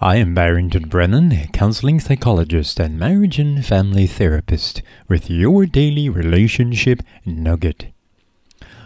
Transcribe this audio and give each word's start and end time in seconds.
I 0.00 0.18
am 0.18 0.32
Barrington 0.32 0.88
Brennan, 0.88 1.48
counseling 1.52 1.98
psychologist 1.98 2.78
and 2.78 3.00
marriage 3.00 3.40
and 3.40 3.66
family 3.66 4.06
therapist, 4.06 4.80
with 5.08 5.28
your 5.28 5.66
daily 5.66 6.08
relationship 6.08 7.02
nugget. 7.24 7.86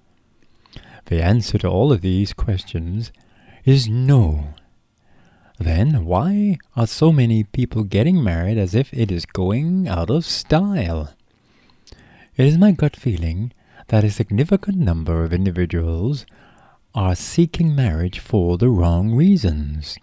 The 1.07 1.21
answer 1.21 1.59
to 1.59 1.69
all 1.69 1.91
of 1.91 2.03
these 2.03 2.33
questions 2.33 3.11
is 3.65 3.89
no. 3.89 4.55
Then 5.59 6.05
why 6.05 6.59
are 6.77 6.87
so 6.87 7.11
many 7.11 7.43
people 7.43 7.83
getting 7.83 8.23
married 8.23 8.57
as 8.57 8.73
if 8.73 8.95
it 8.95 9.11
is 9.11 9.27
going 9.27 9.89
out 9.89 10.11
of 10.11 10.25
style? 10.25 11.13
It 12.37 12.47
is 12.47 12.57
my 12.57 12.71
gut 12.71 12.95
feeling 12.95 13.53
that 13.89 14.05
a 14.05 14.11
significant 14.11 14.79
number 14.79 15.25
of 15.25 15.33
individuals 15.33 16.25
are 16.95 17.17
seeking 17.17 17.75
marriage 17.75 18.21
for 18.21 18.57
the 18.57 18.69
wrong 18.69 19.13
reasons. 19.13 19.99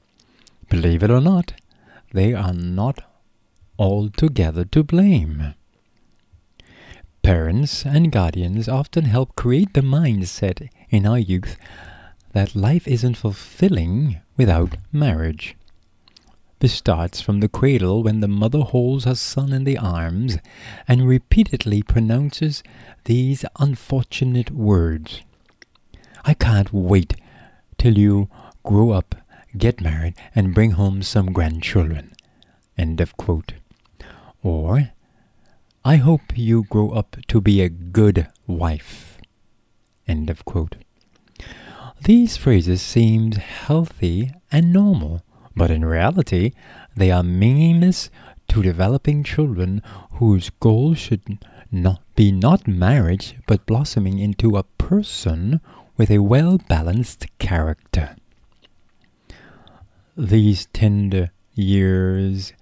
Believe 0.70 1.04
it 1.04 1.12
or 1.12 1.22
not, 1.22 1.54
they 2.14 2.34
are 2.34 2.54
not 2.54 3.04
altogether 3.80 4.66
to 4.66 4.84
blame. 4.84 5.54
Parents 7.22 7.86
and 7.86 8.12
guardians 8.12 8.68
often 8.68 9.06
help 9.06 9.36
create 9.36 9.74
the 9.74 9.82
mindset 9.82 10.70
in 10.90 11.06
our 11.06 11.20
youth 11.20 11.58
that 12.34 12.56
life 12.56 12.88
isn't 12.88 13.18
fulfilling 13.18 14.22
without 14.38 14.76
marriage. 14.92 15.56
This 16.60 16.74
starts 16.74 17.22
from 17.22 17.40
the 17.40 17.50
cradle 17.50 18.02
when 18.04 18.20
the 18.20 18.28
mother 18.28 18.62
holds 18.62 19.06
her 19.06 19.16
son 19.16 19.54
in 19.54 19.64
the 19.64 19.78
arms 19.78 20.38
and 20.88 21.08
repeatedly 21.08 21.84
pronounces 21.84 22.64
these 23.06 23.46
unfortunate 23.60 24.50
words 24.52 25.22
I 26.26 26.34
can't 26.34 26.74
wait 26.74 27.16
till 27.78 27.98
you 27.98 28.30
grow 28.64 28.92
up 28.92 29.16
get 29.58 29.82
married, 29.82 30.16
and 30.36 30.54
bring 30.54 30.72
home 30.72 31.02
some 31.04 31.34
grandchildren. 31.34 32.14
End 32.78 33.02
of 33.02 33.18
quote. 33.18 33.54
Or, 34.44 34.92
I 35.84 35.96
hope 35.98 36.38
you 36.38 36.64
grow 36.64 36.92
up 36.92 37.18
to 37.28 37.42
be 37.42 37.62
a 37.62 37.70
good 37.70 38.28
wife. 38.46 39.18
End 40.08 40.30
of 40.30 40.46
quote. 40.46 40.76
These 42.04 42.38
phrases 42.38 42.82
seem 42.82 43.32
healthy 43.32 44.32
and 44.52 44.72
normal, 44.72 45.24
but 45.56 45.72
in 45.72 45.84
reality, 45.84 46.52
they 46.96 47.12
are 47.12 47.24
meaningless 47.24 48.10
to 48.50 48.62
developing 48.62 49.24
children 49.24 49.82
whose 50.12 50.50
goal 50.60 50.94
should 50.94 51.40
not 51.72 52.02
be 52.16 52.32
not 52.32 52.68
marriage, 52.68 53.36
but 53.48 53.66
blossoming 53.66 54.20
into 54.20 54.56
a 54.56 54.64
person 54.64 55.60
with 55.98 56.12
a 56.12 56.20
well 56.20 56.58
balanced 56.58 57.26
character 57.40 58.16
these 60.18 60.66
tender 60.74 61.30
years, 61.54 62.54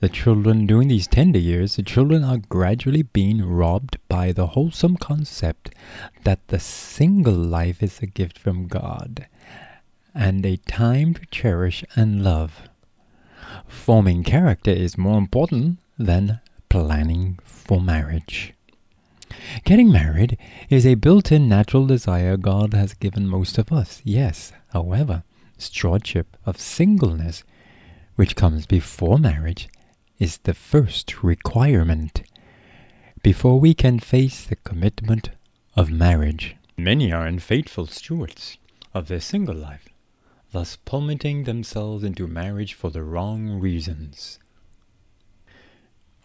the 0.00 0.08
children, 0.08 0.66
during 0.66 0.88
these 0.88 1.06
tender 1.06 1.38
years, 1.38 1.76
the 1.76 1.82
children 1.82 2.24
are 2.24 2.38
gradually 2.38 3.02
being 3.02 3.40
robbed 3.42 3.98
by 4.08 4.32
the 4.32 4.48
wholesome 4.48 4.96
concept 4.96 5.70
that 6.24 6.46
the 6.48 6.58
single 6.58 7.32
life 7.32 7.82
is 7.82 8.00
a 8.00 8.06
gift 8.06 8.36
from 8.36 8.66
God 8.66 9.28
and 10.12 10.44
a 10.44 10.56
time 10.56 11.14
to 11.14 11.26
cherish 11.26 11.84
and 11.94 12.24
love. 12.24 12.68
Forming 13.68 14.24
character 14.24 14.72
is 14.72 14.98
more 14.98 15.18
important 15.18 15.78
than 15.96 16.40
planning 16.68 17.38
for 17.44 17.80
marriage. 17.80 18.54
Getting 19.64 19.90
married 19.90 20.36
is 20.68 20.84
a 20.84 20.96
built 20.96 21.30
in 21.30 21.48
natural 21.48 21.86
desire 21.86 22.36
God 22.36 22.74
has 22.74 22.94
given 22.94 23.28
most 23.28 23.56
of 23.56 23.72
us, 23.72 24.02
yes. 24.04 24.52
However, 24.72 25.22
stewardship 25.58 26.36
of 26.44 26.60
singleness, 26.60 27.44
which 28.16 28.36
comes 28.36 28.66
before 28.66 29.18
marriage, 29.18 29.68
is 30.18 30.38
the 30.38 30.54
first 30.54 31.22
requirement 31.22 32.22
before 33.22 33.58
we 33.58 33.74
can 33.74 33.98
face 33.98 34.44
the 34.44 34.56
commitment 34.56 35.30
of 35.76 35.90
marriage. 35.90 36.56
Many 36.76 37.12
are 37.12 37.26
unfaithful 37.26 37.86
stewards 37.86 38.58
of 38.92 39.08
their 39.08 39.20
single 39.20 39.54
life, 39.54 39.88
thus 40.52 40.76
plummeting 40.76 41.44
themselves 41.44 42.04
into 42.04 42.26
marriage 42.26 42.74
for 42.74 42.90
the 42.90 43.02
wrong 43.02 43.60
reasons. 43.60 44.38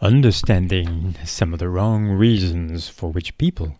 Understanding 0.00 1.16
some 1.24 1.52
of 1.52 1.58
the 1.58 1.68
wrong 1.68 2.06
reasons 2.06 2.88
for 2.88 3.10
which 3.10 3.36
people 3.38 3.76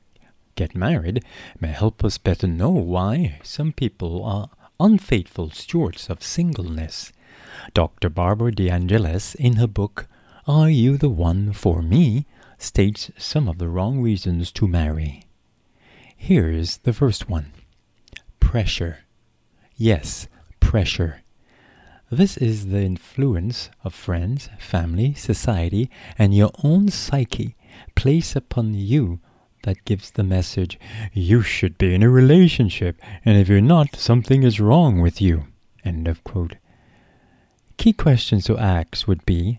get 0.54 0.74
married 0.74 1.24
may 1.58 1.68
help 1.68 2.04
us 2.04 2.18
better 2.18 2.46
know 2.46 2.70
why 2.70 3.38
some 3.42 3.72
people 3.72 4.22
are 4.24 4.50
unfaithful 4.80 5.50
stewards 5.50 6.08
of 6.08 6.22
singleness. 6.22 7.12
Dr. 7.74 8.08
Barbara 8.08 8.50
DeAngelis, 8.50 9.34
in 9.34 9.56
her 9.56 9.66
book, 9.66 10.08
Are 10.46 10.70
You 10.70 10.96
the 10.96 11.10
One 11.10 11.52
for 11.52 11.82
Me? 11.82 12.26
states 12.58 13.10
some 13.16 13.48
of 13.48 13.58
the 13.58 13.68
wrong 13.68 14.00
reasons 14.00 14.50
to 14.52 14.66
marry. 14.66 15.22
Here's 16.16 16.78
the 16.78 16.92
first 16.92 17.28
one 17.28 17.52
pressure. 18.40 19.04
Yes, 19.76 20.26
pressure. 20.58 21.22
This 22.10 22.36
is 22.36 22.66
the 22.66 22.82
influence 22.82 23.70
of 23.84 23.94
friends, 23.94 24.48
family, 24.58 25.14
society, 25.14 25.88
and 26.18 26.34
your 26.34 26.50
own 26.64 26.88
psyche 26.88 27.54
place 27.94 28.34
upon 28.34 28.74
you 28.74 29.20
that 29.62 29.84
gives 29.84 30.10
the 30.10 30.22
message, 30.22 30.78
you 31.12 31.42
should 31.42 31.76
be 31.78 31.94
in 31.94 32.02
a 32.02 32.08
relationship, 32.10 33.00
and 33.24 33.36
if 33.36 33.48
you're 33.48 33.60
not, 33.60 33.96
something 33.96 34.42
is 34.42 34.60
wrong 34.60 35.00
with 35.00 35.20
you. 35.20 35.44
End 35.84 36.08
of 36.08 36.22
quote. 36.24 36.56
Key 37.76 37.92
questions 37.92 38.44
to 38.44 38.58
ask 38.58 39.06
would 39.08 39.24
be 39.24 39.58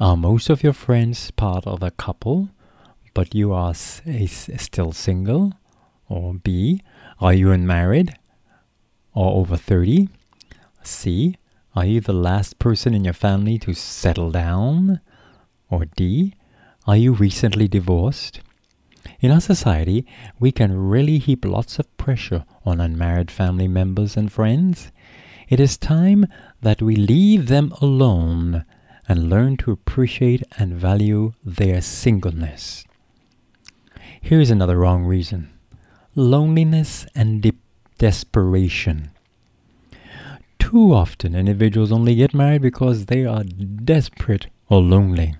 Are 0.00 0.16
most 0.16 0.48
of 0.48 0.62
your 0.62 0.72
friends 0.72 1.30
part 1.32 1.66
of 1.66 1.82
a 1.82 1.90
couple, 1.90 2.48
but 3.14 3.34
you 3.34 3.52
are 3.52 3.70
s- 3.70 4.00
still 4.56 4.92
single? 4.92 5.52
Or 6.08 6.34
B. 6.34 6.82
Are 7.20 7.34
you 7.34 7.50
unmarried 7.50 8.14
or 9.12 9.40
over 9.40 9.56
30? 9.56 10.08
C. 10.82 11.36
Are 11.74 11.84
you 11.84 12.00
the 12.00 12.14
last 12.14 12.58
person 12.58 12.94
in 12.94 13.04
your 13.04 13.12
family 13.12 13.58
to 13.58 13.74
settle 13.74 14.30
down? 14.30 15.00
Or 15.68 15.84
D. 15.84 16.34
Are 16.86 16.96
you 16.96 17.12
recently 17.12 17.68
divorced? 17.68 18.40
In 19.20 19.30
our 19.30 19.40
society, 19.40 20.06
we 20.38 20.52
can 20.52 20.88
really 20.88 21.18
heap 21.18 21.44
lots 21.44 21.78
of 21.78 21.96
pressure 21.96 22.44
on 22.64 22.80
unmarried 22.80 23.30
family 23.30 23.68
members 23.68 24.16
and 24.16 24.30
friends. 24.30 24.92
It 25.48 25.60
is 25.60 25.76
time 25.76 26.26
that 26.62 26.82
we 26.82 26.94
leave 26.96 27.48
them 27.48 27.72
alone 27.80 28.64
and 29.08 29.30
learn 29.30 29.56
to 29.58 29.72
appreciate 29.72 30.42
and 30.58 30.74
value 30.74 31.32
their 31.44 31.80
singleness. 31.80 32.84
Here's 34.20 34.50
another 34.50 34.76
wrong 34.76 35.04
reason 35.04 35.50
loneliness 36.14 37.06
and 37.14 37.40
de- 37.42 37.52
desperation. 37.96 39.10
Too 40.58 40.92
often, 40.92 41.34
individuals 41.34 41.92
only 41.92 42.14
get 42.14 42.34
married 42.34 42.62
because 42.62 43.06
they 43.06 43.24
are 43.24 43.44
desperate 43.44 44.48
or 44.68 44.82
lonely. 44.82 45.36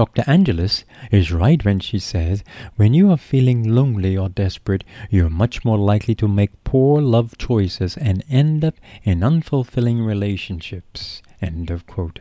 Dr. 0.00 0.24
Angelis 0.26 0.84
is 1.10 1.30
right 1.30 1.62
when 1.62 1.78
she 1.78 1.98
says, 1.98 2.42
when 2.76 2.94
you 2.94 3.10
are 3.10 3.18
feeling 3.18 3.74
lonely 3.74 4.16
or 4.16 4.30
desperate, 4.30 4.82
you 5.10 5.26
are 5.26 5.28
much 5.28 5.62
more 5.62 5.76
likely 5.76 6.14
to 6.14 6.26
make 6.26 6.64
poor 6.64 7.02
love 7.02 7.36
choices 7.36 7.98
and 7.98 8.24
end 8.30 8.64
up 8.64 8.76
in 9.02 9.20
unfulfilling 9.20 10.06
relationships. 10.06 11.20
End 11.42 11.70
of 11.70 11.86
quote. 11.86 12.20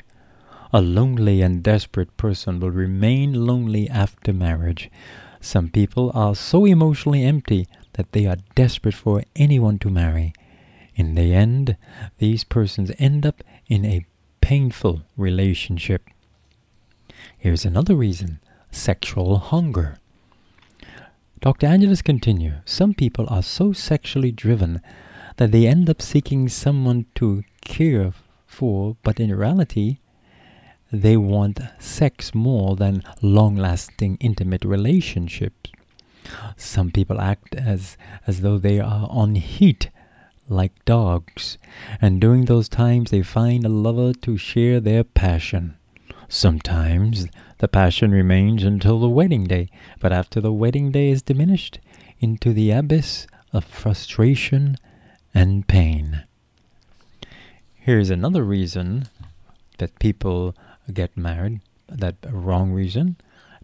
A 0.74 0.82
lonely 0.82 1.42
and 1.42 1.64
desperate 1.64 2.18
person 2.18 2.60
will 2.60 2.70
remain 2.72 3.46
lonely 3.46 3.90
after 3.90 4.34
marriage. 4.34 4.92
Some 5.40 5.70
people 5.70 6.12
are 6.14 6.36
so 6.36 6.66
emotionally 6.66 7.24
empty 7.24 7.66
that 7.94 8.12
they 8.12 8.26
are 8.26 8.44
desperate 8.56 8.94
for 8.94 9.24
anyone 9.38 9.80
to 9.80 9.90
marry. 9.90 10.34
In 10.96 11.16
the 11.16 11.34
end, 11.34 11.78
these 12.18 12.44
persons 12.44 12.92
end 13.00 13.26
up 13.26 13.42
in 13.68 13.86
a 13.86 14.06
painful 14.42 15.04
relationship. 15.16 16.10
Here's 17.38 17.66
another 17.66 17.96
reason 17.96 18.40
sexual 18.72 19.38
hunger. 19.38 19.98
Dr. 21.42 21.68
Angelis 21.68 22.02
continues 22.02 22.56
Some 22.66 22.94
people 22.94 23.26
are 23.30 23.44
so 23.44 23.72
sexually 23.72 24.32
driven 24.32 24.82
that 25.38 25.52
they 25.52 25.68
end 25.68 25.90
up 25.90 26.02
seeking 26.02 26.50
someone 26.50 27.06
to 27.16 27.44
care 27.64 28.12
for, 28.46 28.98
but 29.04 29.20
in 29.20 29.34
reality, 29.34 30.00
they 30.92 31.16
want 31.16 31.62
sex 31.80 32.36
more 32.36 32.76
than 32.76 33.04
long 33.22 33.56
lasting 33.56 34.18
intimate 34.20 34.66
relationships. 34.66 35.72
Some 36.58 36.92
people 36.92 37.22
act 37.22 37.56
as, 37.56 37.98
as 38.28 38.42
though 38.42 38.58
they 38.58 38.80
are 38.80 39.08
on 39.10 39.36
heat 39.36 39.90
like 40.50 40.84
dogs, 40.84 41.58
and 42.02 42.20
during 42.20 42.46
those 42.46 42.68
times 42.68 43.12
they 43.12 43.22
find 43.22 43.66
a 43.66 43.70
lover 43.70 44.14
to 44.14 44.36
share 44.36 44.80
their 44.80 45.04
passion. 45.04 45.79
Sometimes 46.32 47.28
the 47.58 47.68
passion 47.68 48.12
remains 48.12 48.64
until 48.64 49.00
the 49.00 49.10
wedding 49.10 49.46
day, 49.46 49.68
but 50.00 50.14
after 50.14 50.40
the 50.40 50.54
wedding 50.54 50.92
day 50.92 51.10
is 51.10 51.24
diminished 51.24 51.80
into 52.20 52.54
the 52.54 52.70
abyss 52.70 53.26
of 53.52 53.66
frustration 53.66 54.78
and 55.34 55.68
pain. 55.68 56.24
Here's 57.74 58.12
another 58.12 58.44
reason 58.44 59.08
that 59.80 59.98
people 59.98 60.56
get 60.94 61.18
married, 61.18 61.62
that 61.88 62.16
wrong 62.30 62.72
reason 62.72 63.18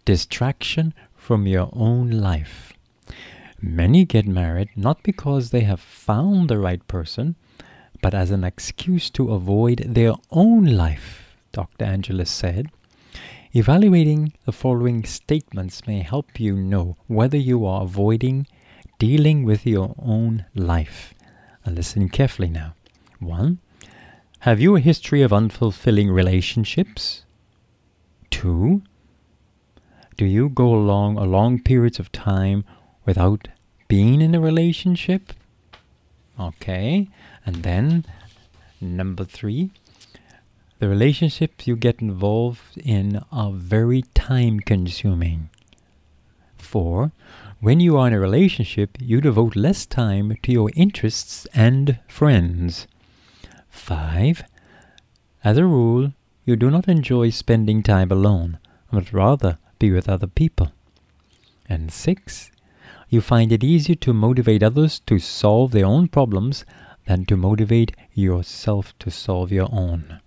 distraction 0.04 0.92
from 1.14 1.46
your 1.46 1.68
own 1.72 2.10
life. 2.10 2.72
Many 3.60 4.04
get 4.04 4.26
married 4.26 4.70
not 4.74 5.04
because 5.04 5.50
they 5.50 5.62
have 5.62 5.80
found 5.80 6.48
the 6.48 6.58
right 6.58 6.86
person, 6.88 7.36
but 8.02 8.12
as 8.12 8.32
an 8.32 8.42
excuse 8.42 9.08
to 9.10 9.32
avoid 9.32 9.84
their 9.86 10.14
own 10.30 10.64
life, 10.64 11.25
Dr. 11.56 11.86
Angelis 11.86 12.30
said. 12.30 12.70
Evaluating 13.54 14.34
the 14.44 14.52
following 14.52 15.04
statements 15.04 15.86
may 15.86 16.00
help 16.02 16.38
you 16.38 16.54
know 16.54 16.98
whether 17.06 17.38
you 17.38 17.64
are 17.64 17.84
avoiding 17.84 18.46
dealing 18.98 19.42
with 19.42 19.64
your 19.64 19.94
own 19.98 20.44
life. 20.54 21.14
Uh, 21.66 21.70
listen 21.70 22.10
carefully 22.10 22.50
now. 22.50 22.74
1. 23.20 23.58
Have 24.40 24.60
you 24.60 24.76
a 24.76 24.80
history 24.80 25.22
of 25.22 25.30
unfulfilling 25.30 26.12
relationships? 26.12 27.24
2. 28.32 28.82
Do 30.18 30.26
you 30.26 30.50
go 30.50 30.74
along 30.74 31.16
a 31.16 31.24
long 31.24 31.58
periods 31.58 31.98
of 31.98 32.12
time 32.12 32.66
without 33.06 33.48
being 33.88 34.20
in 34.20 34.34
a 34.34 34.40
relationship? 34.40 35.32
Okay. 36.38 37.08
And 37.46 37.62
then 37.62 38.04
number 38.78 39.24
3. 39.24 39.70
The 40.78 40.90
relationships 40.90 41.66
you 41.66 41.74
get 41.74 42.02
involved 42.02 42.76
in 42.76 43.22
are 43.32 43.50
very 43.50 44.02
time 44.12 44.60
consuming. 44.60 45.48
4. 46.58 47.12
When 47.60 47.80
you 47.80 47.96
are 47.96 48.08
in 48.08 48.12
a 48.12 48.20
relationship, 48.20 48.98
you 49.00 49.22
devote 49.22 49.56
less 49.56 49.86
time 49.86 50.36
to 50.42 50.52
your 50.52 50.70
interests 50.76 51.46
and 51.54 51.98
friends. 52.08 52.86
5. 53.70 54.42
As 55.42 55.56
a 55.56 55.64
rule, 55.64 56.12
you 56.44 56.56
do 56.56 56.70
not 56.70 56.88
enjoy 56.88 57.30
spending 57.30 57.82
time 57.82 58.12
alone, 58.12 58.58
but 58.92 59.14
rather 59.14 59.56
be 59.78 59.90
with 59.90 60.10
other 60.10 60.26
people. 60.26 60.72
And 61.70 61.90
6. 61.90 62.50
You 63.08 63.22
find 63.22 63.50
it 63.50 63.64
easier 63.64 63.96
to 63.96 64.12
motivate 64.12 64.62
others 64.62 65.00
to 65.06 65.18
solve 65.18 65.72
their 65.72 65.86
own 65.86 66.08
problems 66.08 66.66
than 67.06 67.24
to 67.26 67.36
motivate 67.38 67.96
yourself 68.12 68.92
to 68.98 69.10
solve 69.10 69.50
your 69.50 69.68
own. 69.72 70.20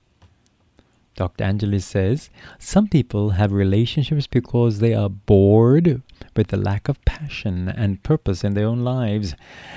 Dr. 1.20 1.44
Angelis 1.44 1.86
says 1.86 2.30
some 2.60 2.88
people 2.88 3.32
have 3.32 3.52
relationships 3.52 4.26
because 4.26 4.80
they 4.80 4.94
are 4.94 5.10
bored 5.10 6.02
with 6.34 6.48
the 6.48 6.56
lack 6.56 6.88
of 6.88 7.04
passion 7.04 7.68
and 7.68 8.02
purpose 8.04 8.46
in 8.46 8.54
their 8.54 8.68
own 8.68 8.86
lives, 8.86 9.36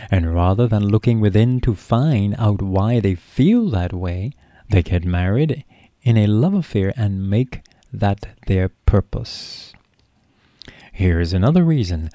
and 0.08 0.32
rather 0.32 0.68
than 0.68 0.86
looking 0.86 1.18
within 1.18 1.60
to 1.62 1.74
find 1.74 2.36
out 2.38 2.62
why 2.62 3.00
they 3.00 3.16
feel 3.16 3.68
that 3.70 3.92
way, 3.92 4.30
they 4.70 4.84
get 4.84 5.04
married 5.04 5.64
in 6.02 6.16
a 6.16 6.28
love 6.28 6.54
affair 6.54 6.92
and 6.96 7.28
make 7.28 7.62
that 7.92 8.28
their 8.46 8.68
purpose. 8.86 9.72
Here 10.92 11.18
is 11.18 11.32
another 11.32 11.64
reason, 11.64 12.10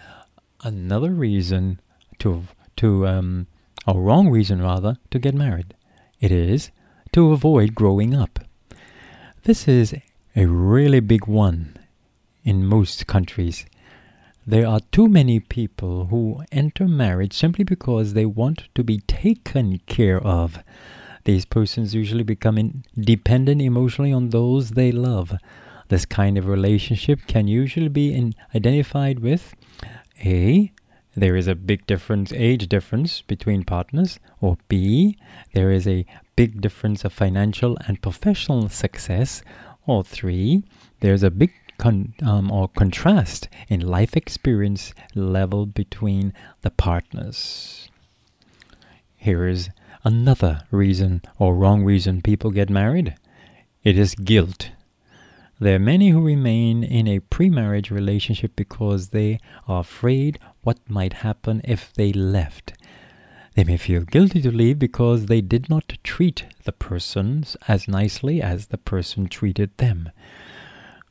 another 0.63 1.12
reason 1.12 1.81
to 2.19 2.44
to 2.77 3.06
um, 3.06 3.47
a 3.85 4.00
wrong 4.00 4.29
reason 4.29 4.62
rather 4.62 4.95
to 5.12 5.19
get 5.19 5.35
married. 5.35 5.74
It 6.21 6.31
is 6.31 6.71
to 7.12 7.33
avoid 7.33 7.75
growing 7.75 8.15
up. 8.15 8.39
This 9.48 9.66
is 9.66 9.96
a 10.36 10.46
really 10.46 11.00
big 11.00 11.26
one 11.26 11.78
in 12.44 12.66
most 12.66 13.08
countries. 13.08 13.66
There 14.46 14.68
are 14.68 14.82
too 14.92 15.08
many 15.08 15.40
people 15.40 16.08
who 16.08 16.44
enter 16.52 16.86
marriage 16.86 17.32
simply 17.32 17.64
because 17.64 18.12
they 18.12 18.26
want 18.26 18.68
to 18.76 18.84
be 18.84 18.98
taken 19.08 19.80
care 19.86 20.20
of. 20.20 20.62
These 21.24 21.46
persons 21.46 21.96
usually 21.96 22.26
become 22.26 22.84
dependent 23.00 23.62
emotionally 23.62 24.12
on 24.12 24.32
those 24.32 24.72
they 24.72 24.92
love. 24.92 25.38
This 25.88 26.04
kind 26.04 26.38
of 26.38 26.46
relationship 26.46 27.22
can 27.28 27.48
usually 27.48 27.88
be 27.88 28.34
identified 28.54 29.20
with 29.20 29.56
A. 30.26 30.74
There 31.18 31.36
is 31.36 31.48
a 31.48 31.56
big 31.56 31.88
difference, 31.88 32.31
age 32.31 32.69
difference 32.69 33.24
between 33.24 33.64
partners, 33.64 34.19
or 34.40 34.60
B. 34.68 35.18
There 35.56 35.72
is 35.72 35.88
a 35.88 36.06
big 36.36 36.62
difference 36.62 37.04
of 37.04 37.12
financial 37.12 37.75
and 37.88 38.00
professional 38.04 38.69
success, 38.69 39.42
or 39.88 40.04
three, 40.04 40.64
there's 41.00 41.24
a 41.24 41.31
big 41.31 41.54
con- 41.80 42.14
um, 42.22 42.52
or 42.52 42.68
contrast 42.68 43.50
in 43.68 43.80
life 43.80 44.16
experience 44.16 44.94
level 45.16 45.66
between 45.66 46.34
the 46.62 46.69
partners. 46.69 47.90
Here 49.16 49.48
is 49.48 49.72
another 50.04 50.66
reason 50.70 51.24
or 51.40 51.56
wrong 51.56 51.84
reason 51.84 52.22
people 52.22 52.52
get 52.52 52.70
married. 52.70 53.16
It 53.84 53.98
is 53.98 54.13
guilt. 54.13 54.70
There 55.59 55.75
are 55.77 55.80
many 55.80 56.09
who 56.09 56.21
remain 56.21 56.83
in 56.83 57.07
a 57.07 57.19
pre 57.19 57.50
marriage 57.50 57.89
relationship 57.89 58.56
because 58.56 59.09
they 59.09 59.39
are 59.68 59.80
afraid 59.80 60.38
what 60.62 60.77
might 60.88 61.13
happen 61.13 61.62
if 61.63 61.92
they 61.94 62.13
left. 62.13 62.74
They 63.56 63.63
may 63.63 63.77
feel 63.77 64.04
guilty 64.04 64.39
to 64.44 64.51
leave 64.51 64.77
because 64.77 65.25
they 65.25 65.42
did 65.42 65.68
not 65.68 65.98
treat 66.04 66.45
the 66.65 66.71
persons 66.71 67.57
as 67.68 67.88
nicely 67.88 68.39
as 68.39 68.68
the 68.68 68.77
person 68.77 69.27
treated 69.27 69.75
them. 69.77 70.12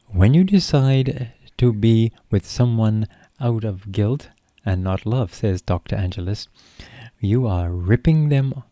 When 0.06 0.32
you 0.32 0.44
decide 0.44 1.32
to 1.58 1.72
be 1.72 2.12
with 2.30 2.46
someone 2.46 3.08
out 3.40 3.64
of 3.64 3.90
guilt 3.90 4.28
and 4.64 4.84
not 4.84 5.04
love, 5.04 5.34
says 5.34 5.60
Dr. 5.60 5.96
Angelis, 5.96 6.46
you 7.18 7.48
are 7.48 7.72
ripping 7.72 8.28
them 8.28 8.62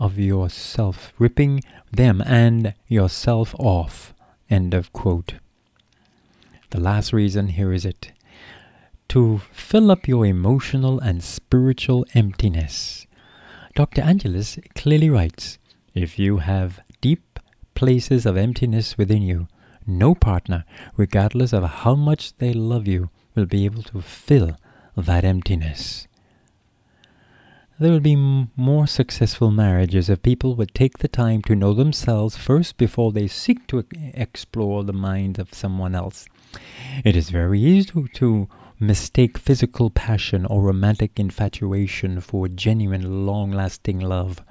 of 0.00 0.18
yourself, 0.18 1.12
ripping 1.16 1.62
them 1.92 2.20
and 2.26 2.74
yourself 2.88 3.54
off. 3.60 4.12
End 4.52 4.74
of 4.74 4.92
quote. 4.92 5.36
The 6.72 6.78
last 6.78 7.10
reason 7.14 7.48
here 7.48 7.72
is 7.72 7.86
it 7.86 8.12
to 9.08 9.40
fill 9.50 9.90
up 9.90 10.06
your 10.06 10.26
emotional 10.26 11.00
and 11.00 11.24
spiritual 11.24 12.04
emptiness. 12.12 13.06
Dr. 13.74 14.02
Angelis 14.02 14.58
clearly 14.74 15.08
writes 15.08 15.58
If 15.94 16.18
you 16.18 16.36
have 16.36 16.80
deep 17.00 17.38
places 17.74 18.26
of 18.26 18.36
emptiness 18.36 18.98
within 18.98 19.22
you, 19.22 19.48
no 19.86 20.14
partner, 20.14 20.66
regardless 20.98 21.54
of 21.54 21.64
how 21.64 21.94
much 21.94 22.36
they 22.36 22.52
love 22.52 22.86
you, 22.86 23.08
will 23.34 23.46
be 23.46 23.64
able 23.64 23.82
to 23.84 24.02
fill 24.02 24.58
that 24.94 25.24
emptiness. 25.24 26.06
There 27.80 27.90
will 27.90 28.00
be 28.00 28.12
m- 28.12 28.50
more 28.54 28.86
successful 28.86 29.50
marriages 29.50 30.10
if 30.10 30.22
people 30.22 30.54
would 30.56 30.74
take 30.74 30.98
the 30.98 31.08
time 31.08 31.42
to 31.42 31.56
know 31.56 31.72
themselves 31.72 32.36
first 32.36 32.76
before 32.76 33.12
they 33.12 33.26
seek 33.26 33.66
to 33.68 33.84
explore 34.14 34.84
the 34.84 34.92
mind 34.92 35.38
of 35.38 35.54
someone 35.54 35.94
else. 35.94 36.26
It 37.02 37.16
is 37.16 37.30
very 37.30 37.60
easy 37.60 37.90
to, 37.92 38.08
to 38.08 38.48
mistake 38.78 39.38
physical 39.38 39.88
passion 39.88 40.44
or 40.44 40.62
romantic 40.62 41.18
infatuation 41.18 42.20
for 42.20 42.46
genuine, 42.46 43.26
long 43.26 43.50
lasting 43.50 44.00
love. 44.00 44.42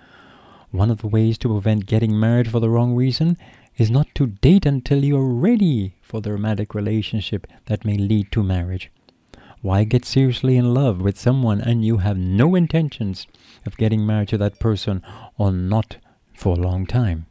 One 0.71 0.89
of 0.89 1.01
the 1.01 1.07
ways 1.07 1.37
to 1.39 1.49
prevent 1.49 1.85
getting 1.85 2.19
married 2.19 2.49
for 2.49 2.59
the 2.59 2.69
wrong 2.69 2.95
reason 2.95 3.37
is 3.77 3.91
not 3.91 4.07
to 4.15 4.27
date 4.27 4.65
until 4.65 5.03
you 5.03 5.17
are 5.17 5.33
ready 5.33 5.95
for 6.01 6.21
the 6.21 6.31
romantic 6.31 6.73
relationship 6.73 7.45
that 7.67 7.85
may 7.85 7.97
lead 7.97 8.31
to 8.31 8.41
marriage. 8.41 8.89
Why 9.61 9.83
get 9.83 10.05
seriously 10.05 10.57
in 10.57 10.73
love 10.73 11.01
with 11.01 11.19
someone 11.19 11.61
and 11.61 11.85
you 11.85 11.97
have 11.97 12.17
no 12.17 12.55
intentions 12.55 13.27
of 13.63 13.77
getting 13.77 14.07
married 14.07 14.29
to 14.29 14.37
that 14.39 14.57
person 14.57 15.03
or 15.37 15.51
not 15.51 15.97
for 16.33 16.55
a 16.55 16.59
long 16.59 16.87
time? 16.87 17.27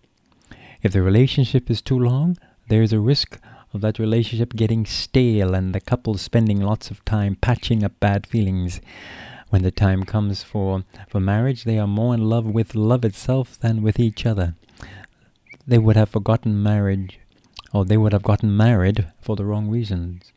If 0.80 0.92
the 0.92 1.02
relationship 1.02 1.68
is 1.68 1.82
too 1.82 1.98
long, 1.98 2.38
there 2.68 2.82
is 2.82 2.92
a 2.92 3.00
risk 3.00 3.40
of 3.74 3.80
that 3.80 3.98
relationship 3.98 4.54
getting 4.54 4.86
stale 4.86 5.54
and 5.54 5.74
the 5.74 5.80
couple 5.80 6.16
spending 6.16 6.60
lots 6.60 6.88
of 6.92 7.04
time 7.04 7.34
patching 7.34 7.82
up 7.82 7.98
bad 7.98 8.28
feelings. 8.28 8.80
When 9.48 9.64
the 9.64 9.72
time 9.72 10.04
comes 10.04 10.44
for, 10.44 10.84
for 11.08 11.18
marriage, 11.18 11.64
they 11.64 11.80
are 11.80 11.88
more 11.88 12.14
in 12.14 12.28
love 12.28 12.46
with 12.46 12.76
love 12.76 13.04
itself 13.04 13.58
than 13.58 13.82
with 13.82 13.98
each 13.98 14.24
other. 14.24 14.54
They 15.66 15.78
would 15.78 15.96
have 15.96 16.10
forgotten 16.10 16.62
marriage, 16.62 17.18
or 17.72 17.84
they 17.84 17.96
would 17.96 18.12
have 18.12 18.22
gotten 18.22 18.56
married 18.56 19.08
for 19.20 19.34
the 19.34 19.44
wrong 19.44 19.68
reasons. 19.68 20.32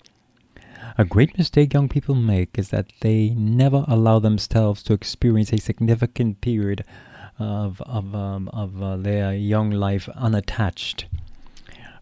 A 0.95 1.05
great 1.05 1.35
mistake 1.39 1.73
young 1.73 1.89
people 1.89 2.13
make 2.13 2.59
is 2.59 2.69
that 2.69 2.93
they 3.01 3.29
never 3.29 3.83
allow 3.87 4.19
themselves 4.19 4.83
to 4.83 4.93
experience 4.93 5.51
a 5.51 5.57
significant 5.57 6.39
period 6.39 6.85
of 7.39 7.81
of 7.81 8.13
um, 8.13 8.47
of 8.49 8.79
uh, 8.83 8.97
their 8.97 9.33
young 9.33 9.71
life 9.71 10.07
unattached. 10.09 11.05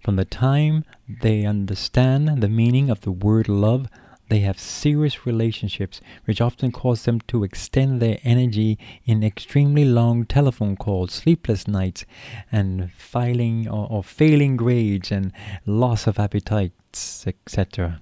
From 0.03 0.17
the 0.17 0.25
time 0.25 0.83
they 1.07 1.45
understand 1.45 2.41
the 2.41 2.50
meaning 2.50 2.89
of 2.89 3.00
the 3.01 3.13
word 3.13 3.48
love, 3.48 3.88
they 4.27 4.39
have 4.39 4.60
serious 4.60 5.25
relationships, 5.25 6.01
which 6.25 6.41
often 6.41 6.74
cause 6.74 7.05
them 7.05 7.21
to 7.29 7.45
extend 7.45 8.01
their 8.01 8.19
energy 8.24 8.77
in 9.05 9.24
extremely 9.24 9.86
long 9.86 10.25
telephone 10.25 10.75
calls, 10.75 11.13
sleepless 11.13 11.65
nights, 11.65 12.03
and 12.51 12.91
filing 12.91 13.69
or, 13.69 13.88
or 13.89 14.03
failing 14.03 14.57
grades 14.57 15.12
and 15.12 15.31
loss 15.65 16.07
of 16.07 16.19
appetites, 16.19 17.25
etc. 17.25 18.01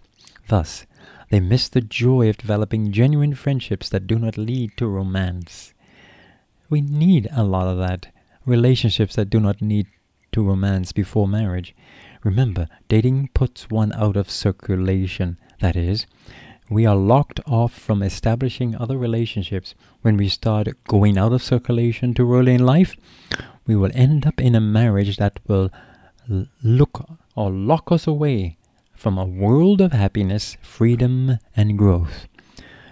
Thus, 0.50 0.88
they 1.30 1.40
miss 1.40 1.70
the 1.70 1.80
joy 1.80 2.28
of 2.28 2.38
developing 2.38 2.92
genuine 2.92 3.36
friendships 3.36 3.88
that 3.90 4.08
do 4.08 4.18
not 4.18 4.36
lead 4.36 4.76
to 4.78 4.88
romance. 4.88 5.76
We 6.72 6.82
need 6.82 7.28
a 7.32 7.44
lot 7.44 7.68
of 7.68 7.78
that. 7.78 8.08
Relationships 8.48 9.16
that 9.16 9.30
do 9.30 9.40
not 9.40 9.62
need 9.62 9.86
to 10.32 10.44
romance 10.44 10.92
before 10.92 11.28
marriage. 11.28 11.76
Remember, 12.24 12.68
dating 12.88 13.30
puts 13.36 13.70
one 13.70 13.94
out 13.94 14.18
of 14.18 14.32
circulation. 14.32 15.38
That 15.60 15.76
is, 15.76 16.08
we 16.68 16.84
are 16.84 16.96
locked 16.96 17.40
off 17.46 17.72
from 17.72 18.02
establishing 18.02 18.76
other 18.76 18.98
relationships. 18.98 19.76
When 20.02 20.18
we 20.18 20.30
start 20.30 20.68
going 20.88 21.16
out 21.20 21.32
of 21.32 21.44
circulation 21.44 22.16
to 22.16 22.34
early 22.34 22.56
in 22.56 22.66
life, 22.66 22.96
we 23.68 23.76
will 23.76 23.92
end 23.94 24.26
up 24.26 24.42
in 24.42 24.56
a 24.56 24.62
marriage 24.62 25.18
that 25.18 25.40
will 25.48 25.70
look 26.64 27.08
or 27.36 27.52
lock 27.52 27.92
us 27.92 28.08
away 28.08 28.58
from 29.00 29.18
a 29.18 29.26
world 29.26 29.80
of 29.80 29.94
happiness, 29.94 30.58
freedom, 30.62 31.38
and 31.56 31.78
growth. 31.78 32.28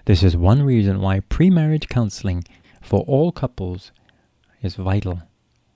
This 0.06 0.24
is 0.24 0.38
one 0.38 0.64
reason 0.64 1.02
why 1.02 1.20
pre 1.20 1.50
marriage 1.50 1.90
counseling 1.90 2.46
for 2.82 3.02
all 3.02 3.34
couples 3.34 3.92
is 4.62 4.76
vital. 4.76 5.24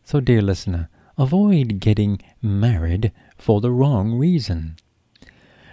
So, 0.06 0.22
dear 0.22 0.42
listener, 0.42 0.88
avoid 1.18 1.82
getting 1.82 2.22
married 2.42 3.12
for 3.38 3.60
the 3.60 3.72
wrong 3.72 4.18
reason. 4.18 4.78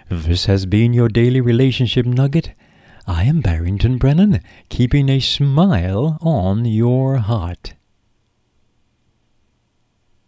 This 0.09 0.45
has 0.47 0.65
been 0.65 0.93
your 0.93 1.07
daily 1.07 1.39
relationship 1.39 2.05
nugget. 2.05 2.51
I 3.07 3.23
am 3.23 3.39
Barrington 3.39 3.97
Brennan, 3.97 4.41
keeping 4.67 5.07
a 5.07 5.21
smile 5.21 6.17
on 6.19 6.65
your 6.65 7.19
heart. 7.19 7.75